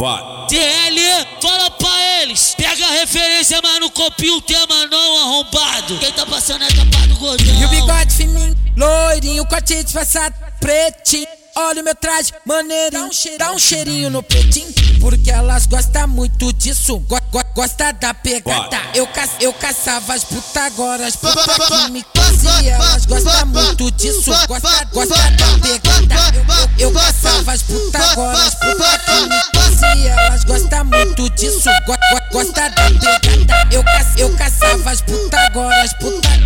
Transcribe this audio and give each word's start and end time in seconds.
Vai. 0.00 0.46
DL, 0.48 1.26
fala 1.42 1.72
pra 1.72 2.22
eles. 2.22 2.54
Pega 2.54 2.86
a 2.86 2.92
referência, 2.92 3.58
mas 3.60 3.80
não 3.80 3.90
copia 3.90 4.32
o 4.32 4.40
tema 4.40 4.86
não, 4.86 5.18
arrombado. 5.22 5.98
Quem 5.98 6.12
tá 6.12 6.24
passando 6.24 6.62
é 6.62 6.68
tapado 6.68 7.16
gordão. 7.16 7.60
E 7.60 7.64
o 7.64 7.68
bigode 7.68 8.14
fininho, 8.14 8.56
loirinho, 8.76 9.44
corte 9.46 9.82
disfarçado, 9.82 10.36
pretinho. 10.60 11.26
Olha 11.56 11.80
o 11.82 11.84
meu 11.84 11.96
traje, 11.96 12.32
maneirinho, 12.46 13.10
dá 13.40 13.50
um 13.50 13.58
cheirinho 13.58 14.08
no 14.08 14.22
pretinho. 14.22 14.72
Porque 15.00 15.32
elas 15.32 15.66
gostam 15.66 16.06
muito 16.06 16.52
disso, 16.52 17.00
go 17.00 17.18
go 17.32 17.42
gosta 17.56 17.92
da 17.92 18.14
pegada. 18.14 18.80
Eu, 18.94 19.04
ca 19.08 19.28
eu 19.40 19.52
caçava 19.52 20.14
as 20.14 20.22
putas, 20.22 20.62
agora 20.62 21.08
as 21.08 21.16
putas 21.16 21.44
que 21.44 21.90
me 21.90 22.04
conheciam. 22.04 22.74
Elas 22.76 23.04
gostam 23.04 23.46
muito 23.46 23.90
disso, 23.90 24.30
gosta, 24.46 24.84
gosta 24.92 25.30
da 25.32 25.58
pegada. 25.58 26.36
Eu, 26.36 26.42
eu, 26.42 26.88
eu 26.88 26.92
caçava 26.92 27.52
as 27.52 27.62
putas, 27.62 28.00
agora 28.00 28.38
as 28.38 28.54
putas 28.54 29.02
que 29.04 29.28
me 29.28 29.58
Elas 30.06 30.44
gostam 30.44 30.84
muito 30.84 31.28
disso, 31.30 31.70
go 31.86 31.92
go 31.92 32.18
gosta 32.32 32.68
da 32.70 32.70
pegada. 32.70 33.68
Eu, 33.70 33.82
ca 33.82 34.04
eu 34.16 34.36
caçava 34.36 34.90
as 34.90 35.00
putas, 35.02 35.40
agora 35.40 35.82
as 35.82 35.92
putas 35.94 36.38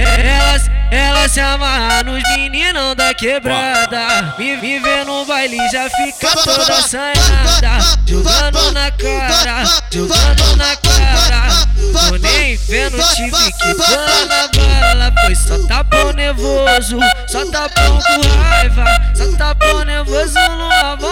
elas, 0.00 0.70
elas 0.90 1.32
se 1.32 1.40
amarram 1.40 2.12
nos 2.12 2.22
meninos 2.36 2.94
da 2.94 3.14
quebrada. 3.14 4.34
Me, 4.38 4.56
vê 4.56 5.04
no 5.04 5.24
baile 5.24 5.58
já 5.70 5.88
fica 5.90 6.30
toda 6.42 6.74
assanhada. 6.74 7.98
Jogando 8.06 8.72
na 8.72 8.90
cara, 8.90 9.64
jogando 9.90 10.56
na 10.56 10.76
cara. 10.76 11.66
Tô 11.92 12.16
nem 12.16 12.56
vendo 12.56 12.98
o 12.98 13.14
time 13.14 13.52
que 13.52 13.74
pula 13.74 14.26
na 14.26 14.48
bala. 14.48 15.12
Pois 15.22 15.38
só 15.38 15.58
tá 15.66 15.82
bom 15.82 16.12
nervoso, 16.12 16.98
só 17.26 17.44
tá 17.46 17.68
bom 17.68 17.98
com 18.00 18.28
raiva. 18.38 18.84
Só 19.14 19.36
tá 19.36 19.54
bom 19.54 19.84
nervoso 19.84 20.34
no 20.34 20.72
amor. 20.86 21.11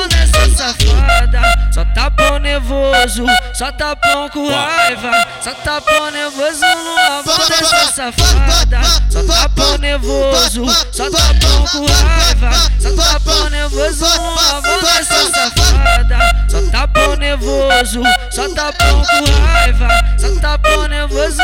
Só 1.71 1.85
tá 1.95 2.11
bom 2.11 2.39
nervoso, 2.39 3.25
só 3.55 3.71
tá 3.71 3.95
bom 3.95 4.29
com 4.31 4.49
raiva. 4.51 5.13
Só 5.41 5.55
tá 5.55 5.81
bom 5.81 6.11
nervoso 6.11 6.61
no 6.61 6.99
amor 6.99 7.49
dessa 7.49 7.93
safada. 7.93 8.81
Só 9.09 9.23
tá 9.23 9.49
bom 9.49 9.79
nervoso, 9.79 10.67
só 10.91 11.09
tá 11.11 11.33
bom 11.41 11.65
com 11.69 11.87
raiva. 11.87 12.71
Só 12.81 12.91
tá 12.97 13.19
bom 13.21 13.49
nervoso 13.51 14.05
no 14.05 14.57
amor 14.57 14.83
dessa 14.83 15.31
safada. 15.31 16.19
Só 16.49 16.61
tá 16.73 16.87
bom 16.89 17.15
nervoso, 17.17 18.03
só 18.33 18.49
tá 18.53 18.73
bom 18.73 19.03
com 19.05 19.33
raiva. 19.47 19.89
Só 20.19 20.41
tá 20.41 20.59
bom 20.59 20.89
nervoso 20.89 21.43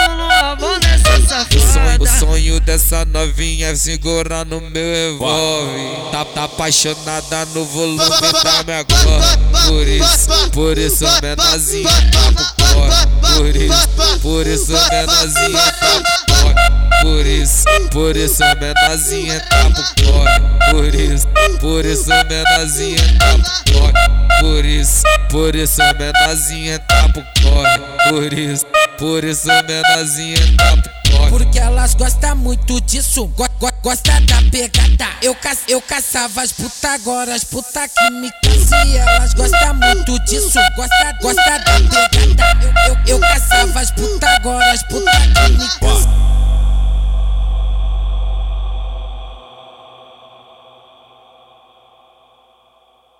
O 2.06 2.20
sonho 2.20 2.60
dessa 2.60 3.04
novinha 3.04 3.68
é 3.68 3.74
segurar 3.74 4.46
no 4.46 4.60
meu 4.60 5.12
revólver. 5.12 6.10
Tá, 6.12 6.24
tá 6.24 6.44
apaixonada 6.44 7.44
no 7.46 7.64
volume 7.64 7.98
da 7.98 8.62
minha 8.62 8.84
cor. 8.84 9.66
Por 9.66 9.88
isso, 9.88 10.50
por 10.52 10.78
isso, 10.78 11.04
menorzinha 11.20 11.90
tá 12.12 12.32
pro 12.32 12.46
corre. 12.64 13.06
Por 13.34 13.56
isso, 13.56 14.18
por 14.22 14.46
isso, 14.46 14.72
menorzinha 14.72 15.72
tá 15.80 16.00
pro 16.00 16.34
corre. 16.34 16.76
Por 17.02 17.26
isso, 17.26 17.64
por 17.90 18.16
isso 18.16 18.42
menorzinha 18.60 19.40
tá 19.40 19.70
pro 19.70 20.04
corre. 20.04 20.40
Por 20.70 20.94
isso, 20.94 21.26
por 21.60 21.84
isso 21.84 22.08
menorzinha 22.08 23.18
tá 23.18 23.38
pro 23.38 23.74
corre. 23.74 24.16
Por 24.40 24.64
isso, 24.64 25.02
por 25.30 25.56
isso 25.56 25.82
a 25.82 25.94
menorzinha 25.94 26.78
tá 26.78 27.08
pro 27.08 27.24
corre. 27.42 27.78
Por 28.10 28.32
isso, 28.32 28.66
por 28.98 29.24
isso 29.24 29.50
a 29.50 29.62
menorzinha 29.62 30.56
tá 30.56 30.76
pro. 30.76 30.95
Porque 31.28 31.58
elas 31.58 31.94
gostam 31.94 32.36
muito 32.36 32.80
disso, 32.82 33.26
go 33.28 33.46
go 33.58 33.70
gosta 33.82 34.20
da 34.22 34.42
pegada. 34.50 35.06
Eu, 35.22 35.34
ca 35.34 35.56
eu 35.68 35.80
caçava 35.80 36.42
as 36.42 36.52
putas 36.52 36.84
agora 36.84 37.34
as 37.34 37.44
puta 37.44 37.88
que 37.88 38.10
me 38.10 38.30
casse. 38.42 38.96
Elas 38.96 39.34
gostam 39.34 39.74
muito 39.74 40.18
disso, 40.24 40.58
gosta, 40.76 41.12
gosta 41.20 41.58
da 41.58 41.58
pegada. 41.60 42.58
Eu, 42.62 42.94
eu, 42.94 42.98
eu 43.06 43.20
caçava 43.20 43.80
as 43.80 43.90
putas 43.90 44.28
agora 44.36 44.72
as 44.72 44.82
puta 44.84 45.05